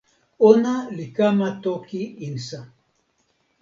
[0.47, 2.61] ona li kama toki insa.